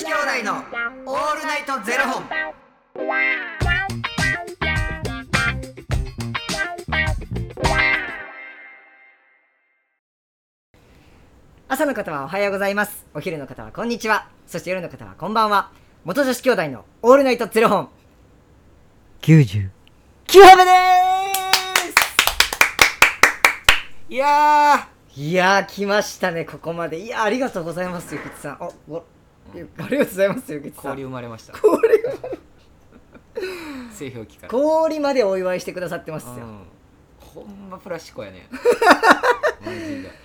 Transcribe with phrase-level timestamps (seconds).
[0.00, 0.54] 子兄弟の
[1.04, 2.24] オールナイトゼロ本。
[11.68, 13.04] 朝の方はおはようございます。
[13.12, 14.26] お昼の方はこんにちは。
[14.46, 15.70] そして夜の方はこんばんは。
[16.04, 17.90] 元女子兄弟のオールナイトゼロ本。
[19.20, 19.68] 90。
[20.28, 20.74] 9本目でー
[21.90, 21.94] す。
[24.08, 25.20] いやー。
[25.20, 27.00] いやー来ましたねここまで。
[27.00, 28.54] いやーありがとうございますゆきつさん。
[28.54, 29.04] あお
[29.52, 30.84] ありがとうございますゆきつさん。
[30.84, 31.58] 交流生まれました。
[31.58, 31.80] 氷
[33.92, 34.50] 製氷機から。
[34.50, 36.34] 氷までお祝いしてくださってますよ。
[36.34, 36.62] うん。
[37.20, 38.48] ほんまプラスチコやね。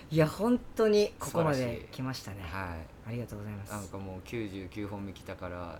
[0.10, 2.42] いや本当にここまで来ましたね。
[2.44, 3.10] はい。
[3.10, 3.72] ありがとうございます。
[3.72, 5.80] なんかもう99本目来たから、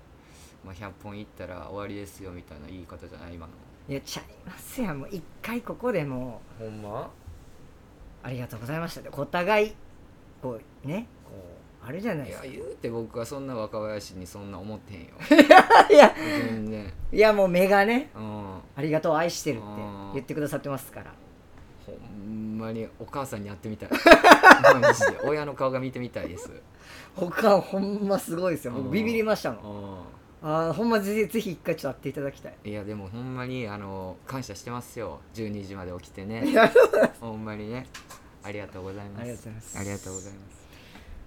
[0.64, 3.54] まあ、100本いったら終わりですよみたいな言い方じゃない今の。
[3.88, 5.00] いやちゃいますやん。
[5.00, 7.02] もう一回ここでもほんま？
[7.04, 7.08] う
[8.24, 9.02] ありがとうございました。
[9.02, 9.76] でお互い
[10.42, 11.08] こうね
[11.88, 12.48] あるじゃないですか。
[12.48, 15.08] 言うて僕はそんな若林にそんな思ってへんよ。
[15.90, 16.94] いや全然。
[17.12, 18.56] いやもう目がねうん。
[18.76, 21.14] ありがとう愛してるってうん言ってくださってますから。
[21.86, 21.94] ほ
[22.28, 23.90] んまにお母さんに会ってみたい。
[24.82, 25.20] マジで。
[25.24, 26.50] 親の顔が見てみたいです。
[27.16, 28.74] 他ほんますごいですよ。
[28.74, 28.92] 僕うん。
[28.92, 29.94] ビビりましたもん。
[29.94, 29.98] う
[30.42, 32.54] あーほんまぜひぜひ一回ちょっと会っていただきたい。
[32.64, 35.20] んいやでもほんまにあの感謝してますよ。
[35.34, 36.46] 12時まで起きてね。
[36.50, 36.72] いや
[37.20, 37.86] ほんまにね。
[38.44, 39.22] ありがとうございます。
[39.22, 39.78] ありがとうございます。
[39.78, 40.65] ありがとうございます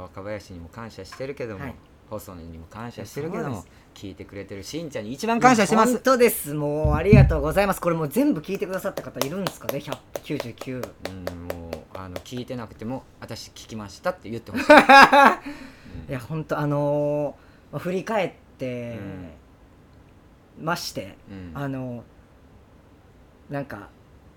[0.00, 1.74] 若林にも感謝してるけども、はい。
[2.08, 5.92] 細野にも感謝してるけども聞いてくれてるしんちゃんに一番感謝してます。
[5.94, 6.54] 本当です。
[6.54, 7.80] もうありがとうございます。
[7.80, 9.82] これもう全部聞いてくださった方いるんですかね。
[10.22, 14.64] 199うんもうあの聞いてなくても私聞きましたって言ってほしい、
[16.08, 18.98] いや本当あのーまあ振り返って
[20.60, 21.50] まして、うん。
[21.54, 22.04] あの
[23.50, 23.88] なんか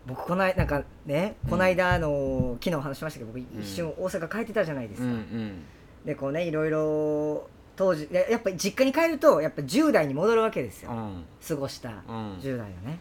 [0.08, 5.62] 僕こないなんかねこの間あの昨日話しましたけど僕一瞬大阪帰ってたじゃないですうんうか、ん。
[6.06, 11.24] でこうねいろいろ当時でやっぱり実家に帰るとやっぱ10代に戻るわけですよ、うん。
[11.48, 12.38] 過ごしたうん。
[12.40, 13.00] 10代をね。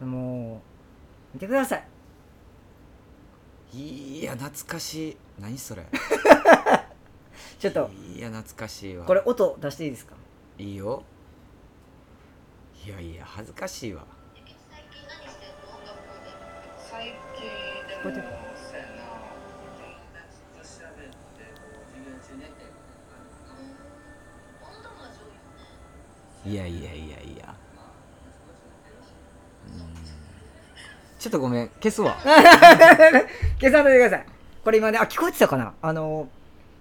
[0.00, 1.84] もう見てください。
[3.76, 5.16] いや懐かしい。
[5.40, 5.82] 何それ。
[7.58, 7.90] ちょっと。
[8.16, 9.04] いや懐かしいわ。
[9.04, 10.14] これ音出していいですか？
[10.58, 11.02] いいよ。
[12.86, 14.04] いやいや恥ずかしいわ
[18.02, 18.34] こうやって
[26.46, 27.54] いやいやいやいや。
[29.66, 29.80] うん。
[31.18, 32.16] ちょっとごめん消すわ。
[33.58, 34.26] 消さないでください。
[34.62, 35.72] これ今ねあ聞こえてたかな？
[35.80, 36.28] あの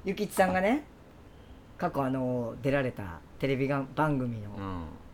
[0.04, 0.84] ゆきちさんがね
[1.78, 4.50] 過去あの出られたテレビが番組の。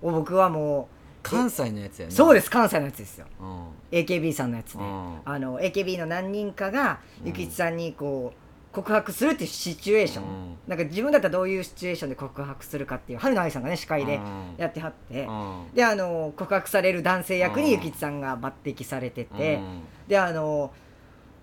[0.02, 0.10] う、ん。
[0.10, 0.90] を僕はも
[1.22, 2.14] 関西のやつやね。
[2.14, 3.28] うそうです関西のやつですよ。
[3.40, 3.68] うん。
[3.92, 5.20] AKB さんのやつで、うん。
[5.26, 10.58] あの AKB の何人かがゆきちさんにこう告白するっていうシチュエーション、うん。
[10.68, 14.56] なんか自分だったらどういうシチュエーションで告白するかっていう春菜愛さんがね司会でうん。
[14.58, 15.66] やってはって、うん。
[15.74, 17.66] であの告白される男性役うん。
[17.66, 19.82] にゆきちさんが抜擢されてて、うん。
[20.08, 20.72] であの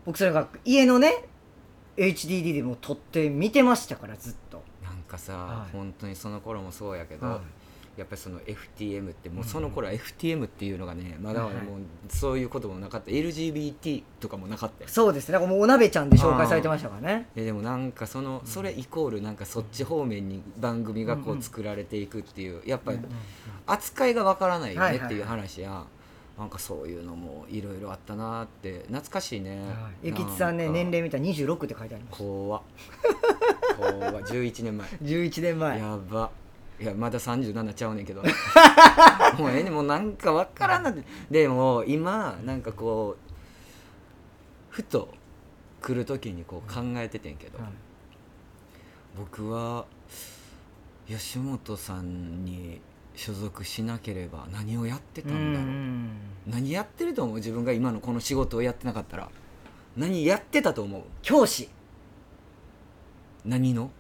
[0.05, 1.25] 僕それが家のね
[1.97, 4.63] HDD でもう撮って見てましたからずっと。
[4.85, 5.73] なんかさ、はい。
[5.73, 7.41] 本当にその頃もそうやけど、は
[7.97, 11.63] やっぱりその FTM ってもうその頃は FTM っていうのがねまだもうはい
[12.09, 13.11] そういうこともなかった。
[13.11, 15.39] LGBT とかもなかったよそうですね。
[15.39, 17.29] もうお鍋ちゃんで紹介されてましたからね。
[17.35, 22.99] えでもなんかそのそれイコールなんかそっち方面に番組がこう作られていくっていうやっぱり
[23.67, 25.85] 扱いがわからないよねっていう話や
[26.39, 28.81] なんかそういうのもいろいろあったなって。
[28.89, 29.63] 懐かしいね。
[30.03, 32.19] ゆきちさんね年齢見たら26って書いてあります。
[32.19, 32.63] 怖っ。
[33.77, 34.23] 怖っ。
[34.25, 34.87] 11年前。
[35.03, 35.79] 11年前。
[35.79, 36.31] やば
[36.79, 38.23] いやまだ37ちゃうねんけど。
[39.39, 39.75] もうええねん。
[39.75, 41.03] もうなんかわからんなって。
[41.31, 43.33] でも今なんかこう
[44.69, 45.09] ふと
[45.81, 47.69] 来る時にこう考えててんけど、はい。
[49.17, 49.87] 僕は
[51.09, 52.81] 吉本さんに
[53.15, 56.11] 所属しなければ何をやってたんだろう、うん。
[56.47, 57.37] 何やってると思う？
[57.37, 59.31] 自分が今のこの仕事をやってなかったら。
[59.97, 61.03] 何やってたと思う？
[61.23, 61.71] 教師。
[63.47, 63.91] 何の？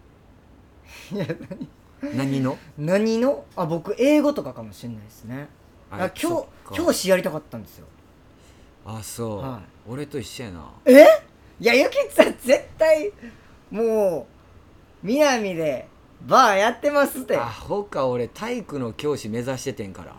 [1.10, 1.68] いや何
[2.02, 2.58] の？
[2.78, 3.44] 何の？
[3.56, 5.48] あ僕英語とかかもしれないですね。
[5.90, 6.74] あそ教っか。
[6.74, 7.86] 教師やりたかったんですよ。
[8.84, 10.70] あそう、は俺と一緒やな。
[10.84, 11.06] え？
[11.58, 13.10] いやゆきちさん絶対
[13.70, 14.26] も
[15.02, 15.88] う南で
[16.26, 17.36] バーやってますって。
[17.36, 20.16] アホか俺体育の教師目指しててんから。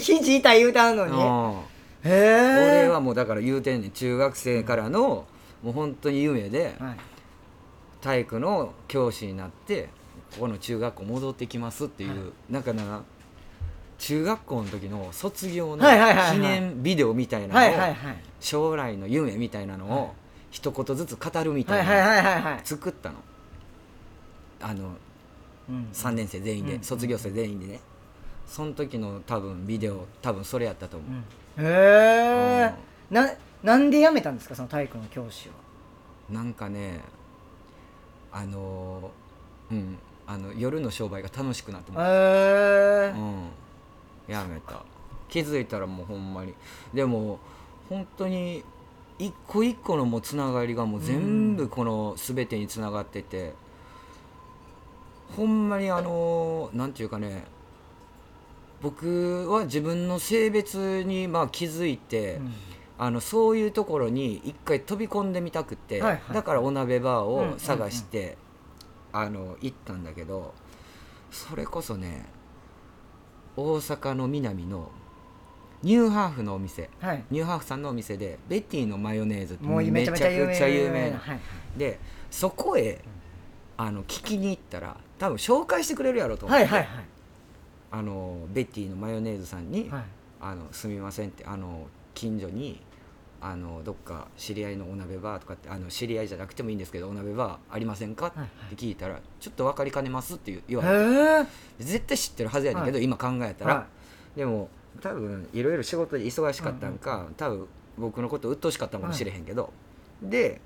[0.00, 1.12] 肘痛い言うたんのに。
[1.12, 1.20] うん。
[2.10, 3.90] へえ俺はもうだから言うてんねん。
[3.90, 5.26] 中学生からの
[5.62, 6.96] もう本当に夢ではい。
[8.00, 9.88] 体育の教師になって
[10.32, 13.02] ここの中学校戻ってきますっていう、なんかな
[13.98, 16.36] 中学校の時の卒業のはいはいはいはい。
[16.36, 18.16] 記念ビデオみたいなのをはいはいはい。
[18.40, 20.00] 将来の夢みたいなのはい。
[20.00, 20.14] を
[20.50, 22.60] 一言ずつ語るみたはいはいいなのはいはいはい。
[22.64, 23.16] 作ったの。
[24.60, 24.92] あの
[25.68, 25.88] うん。
[25.92, 26.82] 3年生全員で、うん。
[26.82, 27.80] 卒業生全員でね。
[28.46, 31.06] その時の多分ビデオ多分それやったと思
[31.58, 32.74] う、へえ
[33.10, 33.30] な
[33.62, 34.54] なんで辞めたんですか？
[34.54, 35.54] その体育の教師は。
[36.30, 37.00] なんかね
[38.32, 39.10] あの
[39.70, 39.98] うん
[40.30, 42.02] あの夜の商売が楽しくなってもう。
[42.02, 44.32] へえうん。
[44.32, 44.84] やめた。
[45.30, 46.54] 気づいたらもうほんまに。
[46.92, 47.38] でも
[47.88, 48.62] 本当に
[49.18, 53.54] 一個一個のもうつながりがもう全部この全てにつながってて、
[55.34, 57.44] ほんまにあのなんていうかね。
[58.80, 62.52] 僕は自分の性別にまあ気づいて、うん。
[63.00, 66.34] あのそういうところに一回飛び込んでみたくて、はいはい。
[66.34, 68.36] だからお鍋バーを探して、
[69.12, 70.54] あの行ったんだけど
[71.30, 72.26] それこそね
[73.56, 74.90] 大阪の南の
[75.82, 77.24] ニューハーフのお店はい。
[77.30, 81.40] ニューハーフさんのお店でベティのマヨネーズってめちゃくちゃ有名なはい
[81.76, 81.98] で
[82.30, 83.00] そこへ
[83.76, 87.04] あの聞きに行ったら多分紹介してくれるやろうと思って、はいはいはい。
[87.90, 90.04] あのベティのマヨネーズさんに、はい。
[90.40, 92.80] あのすみませんってあの近所に
[93.40, 101.44] あのどっか知り合いのお鍋バーとかってあの知り合いじゃなくてもいいんですけどお鍋バーありませんかっはいはいて聞いたらちょっと分かりかねますって言われ
[101.78, 103.86] て絶対知ってるはずやねんけど、は今考えたら、は
[104.36, 104.68] でも
[105.00, 109.72] 多分いろいろ仕事で忙しかったんか、多分僕のこと鬱陶しかったかもしれへんけど、
[110.22, 110.60] で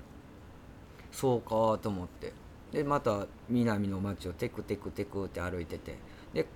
[1.11, 2.33] そうかと思って。
[2.71, 5.97] でまた南の街をテクテクテクって歩いてて。
[6.33, 6.47] で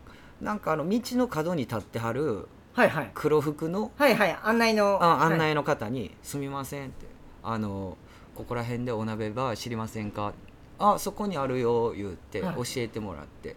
[0.41, 3.11] なんかあの道の角に立ってはるはいはい。
[3.15, 5.39] 黒服のはいはい案内のあ案はい。
[5.39, 7.07] 内の方に「すみません」って
[7.43, 7.97] 「あの
[8.35, 10.33] ここら辺でお鍋バー知りませんか?」
[10.79, 12.55] あそこにあるよ」言ってはい。
[12.57, 13.55] 教えてもらって、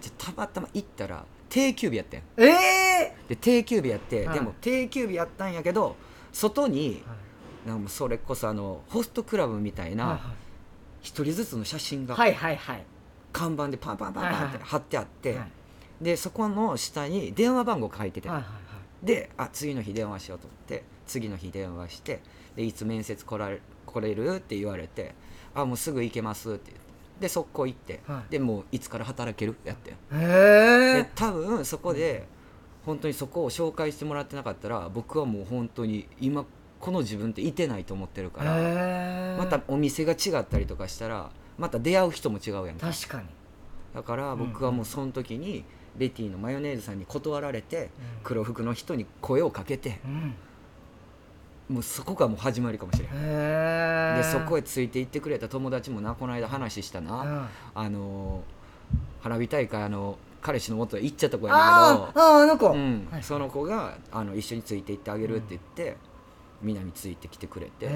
[0.00, 2.22] じゃたまたま行ったら定休日やってん。
[2.36, 4.34] ええで定休日やって、はい。
[4.38, 5.96] でも定休日やったんやけど
[6.32, 7.02] 外に
[7.66, 10.20] なんかそれこそあのホストクラブみたいはいな
[11.02, 12.84] 一人ずつの写真がはいはいはい。
[13.32, 14.62] 看板でパンパンパンパンってはいはい。
[14.62, 15.50] 貼ってあって、はい
[16.00, 18.46] でそこの下に電話番号書いてて、はいはい
[19.02, 22.20] であ次の日電話しようと思って次の日電話して
[22.54, 25.14] でいつ面接来られ来れるって言われて
[25.54, 26.90] あもうすぐ行けますって言って。
[27.20, 28.32] で速攻行って、はい。
[28.32, 32.26] でもういつから働けるやってはいへえで多分そこで
[32.86, 36.46] 本当にそこを紹介してもらってなかったら僕はもう本当に今
[36.80, 43.26] この自分っていてないと思ってるからまたお店が違ったりとかしたらまた出会う人も違うやんか確かに
[43.94, 45.64] だから僕はもうその時に
[45.96, 47.90] ベティのマヨネーズさんに断られて
[48.22, 50.34] 黒服の人に声をかけてうん。
[51.68, 57.46] もうそこがもう始まりかもしれないでそこへついていってくれた友達もなこの間話したな、うん。
[57.74, 58.60] あのー
[59.22, 62.70] 花火大会あの彼氏の元へ行っちゃった子やねんあーあーあの子。
[62.70, 63.08] けど、うん。
[63.10, 65.96] はいその子があの一緒についていってあげるって言って、
[66.62, 67.86] 南ついてきてくれて、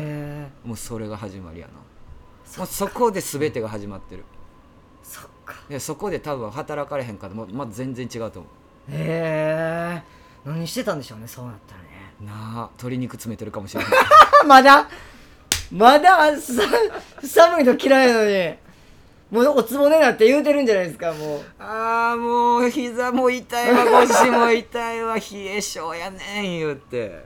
[0.64, 1.72] もうそれが始まりやな。
[2.58, 4.24] もうそこで全てが始まってる。
[5.02, 5.28] そっか
[5.68, 8.48] でそこで多分働かれへんからもうまあ、全然違うと思
[8.90, 10.02] へえ。
[10.44, 11.88] 何してたんでしょうねそうなったらね。
[12.20, 13.92] うなあ鶏肉詰めてるかもしれない
[14.42, 14.88] あまだ？
[15.72, 16.36] まだ？
[16.36, 16.62] さ
[17.22, 18.54] 寒いの嫌いなのに。
[19.30, 21.40] もうおつぼねなって言うてるんじゃないですかもう。
[21.58, 27.24] ああもう膝も痛いわ腰も痛いわ冷え性やねん言うて。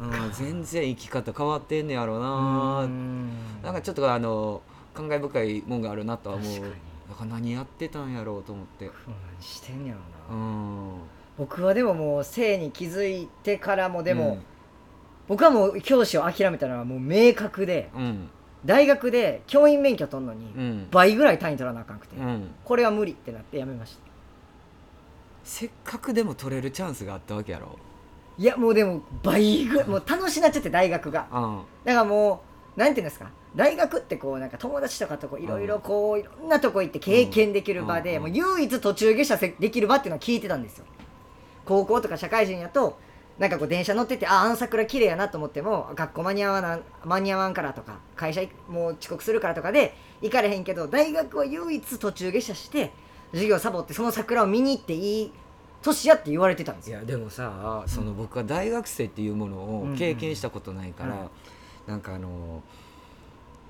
[0.00, 2.80] うん全然生き方変わってんねやろな。
[2.84, 3.30] うん。
[3.62, 4.62] なんかちょっとあの
[4.94, 6.72] 感慨深いもんがあるなとは思う
[7.08, 8.86] だから何やってたんやろうと思って。
[8.86, 10.90] 何してんやろうな、ん。
[11.38, 14.38] 僕はでももう性に気づいてからもでも、
[15.28, 18.28] 僕はもう教師を諦めたのはもう明確でうん。
[18.64, 20.88] 大学で教員免許取るのにうん。
[20.90, 22.50] 倍ぐらい単位取らなあかんくて、うん。
[22.64, 24.00] これは無理ってなってやめました。
[25.44, 27.78] せっかくでも取れるチャンスがあったわけやろ。
[28.38, 31.28] いやもうでも倍ぐらいもう楽しなっちゃって大学が。
[31.32, 31.62] うん。
[31.84, 32.42] だからも
[32.76, 33.30] うなんていうんですか？
[33.56, 40.84] 大学ってこうなんか友達とかとこういろいろこういろんなとこ行って経験できる場で、うんもう唯一途中下車せできる場っていうのは聞いてたんですよ。
[41.64, 42.98] 高校とか社会人やと
[43.38, 52.92] なんかこう電車乗っててああの桜綺麗やなと思っても学校間に合わな間に合わんからとか会社いもう遅刻するからとかで行かれへんけど大学は唯一途中下車して
[53.32, 55.32] 授業サボってその桜を見に行っていい
[55.82, 56.98] 年やって言われてたんですよ。
[56.98, 61.28] いやでもさその僕は大学生っていうものを経験したことないから、うんうん。
[61.86, 62.62] なんかあの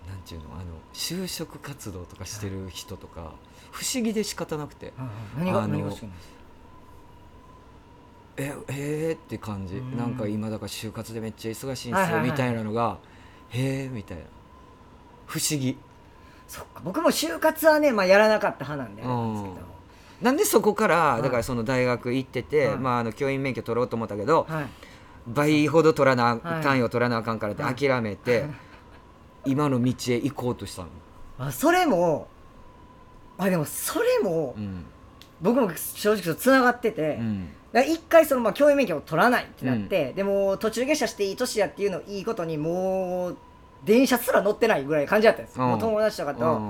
[0.08, 3.32] なんていうのあの就職活動とかしてる人とか
[3.72, 4.92] 不思議で仕方なくて。
[5.36, 6.36] 何があの何が好きなんですか？
[8.38, 9.76] ええー、って感じ。
[9.76, 9.96] うん。
[9.96, 12.98] なんか今だから就活でめっちゃ忙しいんですよみたいなのが
[13.48, 14.24] へえみたいな。
[15.26, 15.78] 不思議。
[16.46, 16.80] そっか。
[16.84, 19.66] 僕も就活はね、まあ、やらなかった派なんであれなんですけど、
[20.22, 21.22] なんでそこからい。
[21.22, 22.76] だからその大学行ってて、はい。
[22.76, 24.66] まあ、あの教員免許取ろうと思ったけど、はい。
[25.26, 26.62] 倍ほど取らな、はい。
[26.62, 28.46] 単位を取らなあかんからってはい諦めて、
[29.46, 30.88] 今の道へ行こうとしたの、
[31.38, 32.28] あそれも
[33.38, 34.84] あでもそれもうん。
[35.42, 37.50] 僕も正直とつながってて、うん。
[37.86, 43.36] 一回そのまあ教員免許を取らないってなって、でも途中下車していい年やっていうのをいいことにもう
[43.84, 46.60] 電車すら乗ってないぐらいの感じだったんですもう友達とかと、うん。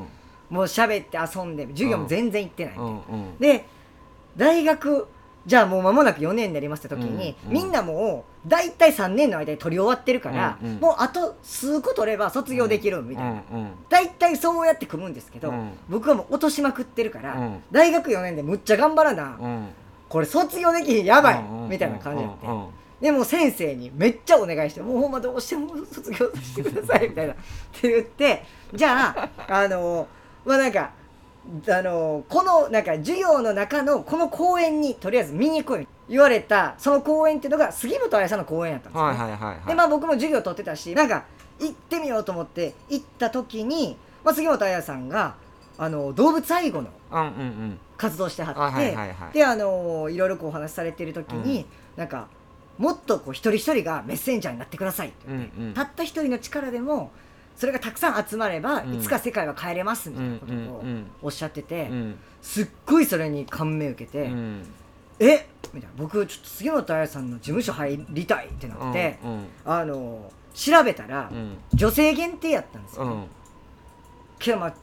[0.50, 2.84] もう喋って遊んで授業も全然行ってない、うん。
[2.84, 3.38] うん。
[3.38, 3.66] で
[4.36, 5.06] 大学
[5.46, 10.80] じゃあもう間もなく4年になりますって時に、うんうんみんなもう大体3年の間に取り終わってるから、うんうん。
[10.80, 15.70] もうあと数個取れば卒業できるみたいな、うんうん大体そうやって組むんですけど、うん。
[15.88, 17.62] 僕はもう落としまくってるから、うん。
[17.70, 19.68] 大学4年でむっちゃ頑張らな、うん。
[20.08, 22.46] これ卒業できひんやばい、みたいな感じになって、
[23.00, 27.32] でもう先生にめっちゃお願いして「もうほんまどうしても卒業させてください」みたいな。
[27.32, 27.36] っ
[27.72, 29.14] て言ってじゃ
[29.46, 30.06] ああの
[30.44, 30.92] まあなんか
[31.68, 39.18] あのこのなんか授業の中のこの公演にとりあえず見に来い言われたその公演っていうのが杉本彩さんの公演やったんですよ、ね。
[39.18, 39.66] はいはいはいはい。
[39.66, 41.24] でまあ僕も授業取ってたしなんか
[41.58, 45.36] 行ってみようと思って行った時に、まあ、杉本彩さんが
[45.78, 47.78] あの動物愛護のうんうんうん。
[47.96, 48.94] 活動してはって、
[49.38, 51.64] であのいろいろこうお話しされてる時に、
[51.96, 52.28] なんか
[52.76, 55.72] もっとこう一人一人がメッセンジャーになってくださいってうんうん。
[55.72, 57.10] たった一人の力でも
[57.56, 58.94] それがたくさん集まれば、うん。
[58.94, 61.06] いつか世界は変えれますみたいなことうんをうん。
[61.22, 62.18] おっしゃってて、うん。
[62.42, 64.66] すっごいそれに感銘を受けて、うん。
[65.18, 65.46] え？
[65.72, 65.96] みたいな。
[65.96, 71.56] 僕ちょっと杉本彩さんの事務所入りたいってなって、うんあの調べたら、うん。
[71.74, 73.24] 女性限定やったんですよ、うん。
[74.38, 74.74] けどまあ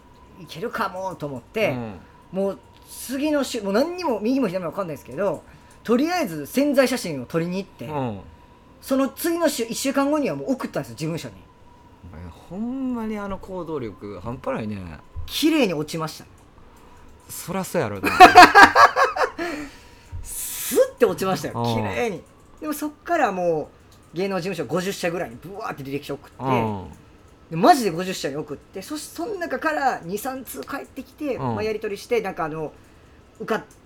[0.42, 1.96] いけるかもと思って、うん。
[2.32, 5.44] もう次の週もう何にも右も左も分かんないですけど
[5.84, 8.20] とりあえず潜在写真を撮りに行って、うん。
[8.82, 11.36] その次の週1週間後にはもう送ったんですよ事務所に
[12.54, 15.00] ほんまにあの行動力半端ないね。
[15.26, 16.26] 綺麗に落ちました。
[17.28, 18.12] そらそうやろな。
[20.22, 21.56] スッて落ちましたよ。
[21.58, 21.76] うん。
[21.76, 22.22] 綺麗に。
[22.62, 23.72] でもそっからも
[24.14, 26.88] う芸能事務所50社ぐらいにブワーって履歴書送って、うん。
[27.50, 31.56] でマジで50社に送ってそしその中から23通帰ってきて、うん。
[31.56, 32.72] まあ、やり取りしてなんかあの
[33.40, 33.83] 受かって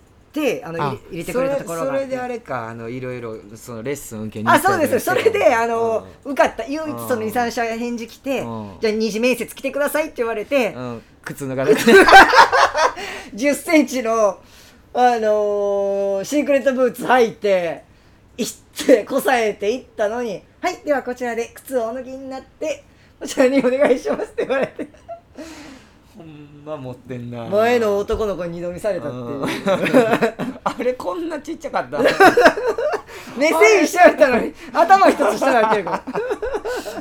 [0.64, 4.94] あのあ入れてくれたところがそれそれであれかあのいろいろそのレッスン受けにあそうです。
[4.94, 6.64] よそれであの、う受かった。
[6.66, 8.76] 唯一その23社返事来て、うん。
[8.80, 11.02] じゃあ二次面接来てくださいって言われて、んうん。
[11.24, 11.82] 靴脱がれて
[13.34, 14.38] 10センチの、
[14.94, 17.84] あのーシークレットブーツ履いて
[18.36, 22.84] 行ってこさえて行ったのに「はいではこちらで靴をお脱ぎになって
[23.20, 24.88] こちらにお願いします」って言われて
[26.18, 27.44] ほんま持ってんな。
[27.46, 29.24] 前の男の子に二度見されたっていう。
[29.40, 29.48] うん。
[30.64, 31.98] あれこんなちっちゃかった？
[33.38, 36.02] 目線しちゃったのに頭一つ下になってるか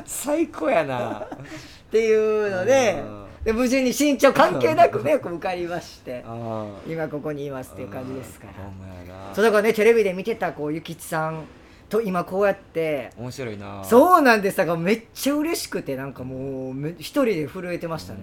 [0.06, 1.26] 最高やな。
[1.92, 3.28] ていうのでうん。
[3.44, 8.54] で無事に身長関係なくね受かりましてあ今ここにいますっていう感じですから。
[9.34, 11.46] そうだからねテレビで見てたこうゆきちさん
[11.90, 13.82] と今こうやって面白いな。
[13.82, 14.58] うそうなんです。
[14.58, 18.20] だからめっちゃ嬉しくてなんかもうめ一人で震えてましたね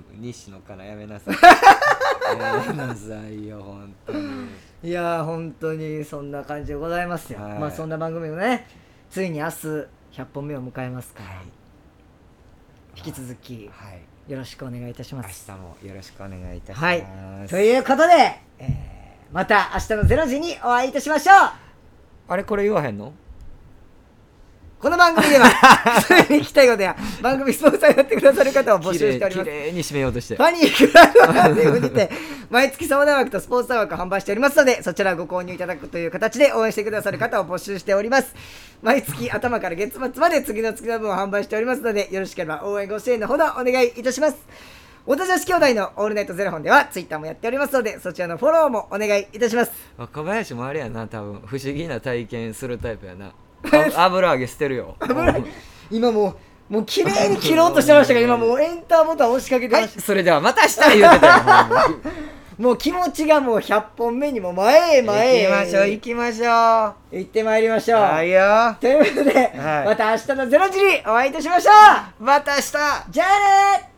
[0.18, 1.34] 西野からやめなさい。
[2.38, 4.46] やめなさいよ本当に。
[4.84, 7.58] いやー本当にそんな感じでございますよ、はい。
[7.58, 8.66] まあそんな番組もね
[9.10, 9.50] ついに明日
[10.12, 11.28] 100本目を迎えますから、
[12.96, 14.00] 引き続きはい。
[14.30, 15.50] よろしくお願いいたし明ます。
[15.50, 16.84] 日もよろしくお願いいたします。
[16.84, 17.48] はい。
[17.48, 18.12] ということで、
[18.58, 21.36] えーまた明日の0時にお会いいたしましょう。
[22.28, 23.14] あれこれ言わへんの？
[24.82, 25.48] この番組では
[26.00, 29.48] それに聞きたいことや番組スポンサーになってくださる方を募集しております。
[29.48, 30.34] 綺麗に締めようとして。
[30.34, 32.10] ファニークラウドファンディングにて
[32.50, 38.34] 毎月相談枠とスポンサー枠を販売しておりますのでそちらをご購入いただくという形で応援してくださる方を募集しております。
[38.82, 44.38] 毎月頭から月末まで次の月の分を販売しておりますのでよろしければ応援ご支援のほどお願いいたします。
[45.06, 49.70] おた女子兄弟のオールナイトゼロ本ではツイッターもやっておりますのでそちらのフォローもお願いいたします。
[49.96, 53.26] 若林もあれやな多分不思議な体験するタイプやな。
[53.26, 53.32] あ
[53.96, 54.96] 油揚げ捨てるよ。
[55.90, 56.36] 今もう
[56.72, 61.34] もう綺麗に切ろうとしてましたが今もうエンターボタン押しかけてはいました、それではまた明日言うてたよ
[62.58, 65.42] もう気持ちがもう100本目にも前へ前へ。
[65.42, 67.16] 行きましょう行きましょう。
[67.18, 68.76] 行ってまいりましょう、はいよ。
[68.80, 69.86] ということで、はい。
[69.86, 71.70] また明日の0時にお会いいたしましょ
[72.20, 72.24] う。
[72.24, 72.72] また明日。
[73.10, 73.91] じゃあね